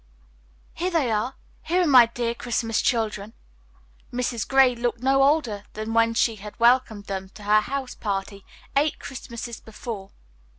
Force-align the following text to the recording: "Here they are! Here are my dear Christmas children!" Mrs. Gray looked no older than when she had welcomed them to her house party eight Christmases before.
"Here 0.73 0.89
they 0.89 1.11
are! 1.11 1.35
Here 1.61 1.83
are 1.83 1.87
my 1.87 2.07
dear 2.07 2.33
Christmas 2.33 2.81
children!" 2.81 3.33
Mrs. 4.11 4.47
Gray 4.47 4.73
looked 4.75 5.03
no 5.03 5.21
older 5.21 5.65
than 5.73 5.93
when 5.93 6.15
she 6.15 6.37
had 6.37 6.59
welcomed 6.59 7.05
them 7.05 7.29
to 7.35 7.43
her 7.43 7.61
house 7.61 7.93
party 7.93 8.43
eight 8.75 8.97
Christmases 8.97 9.59
before. 9.59 10.09